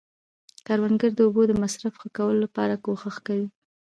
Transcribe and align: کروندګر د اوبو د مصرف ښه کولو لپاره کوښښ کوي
کروندګر 0.65 1.11
د 1.15 1.19
اوبو 1.27 1.41
د 1.47 1.53
مصرف 1.63 1.93
ښه 2.01 2.09
کولو 2.17 2.39
لپاره 2.45 2.81
کوښښ 2.85 3.15
کوي 3.27 3.47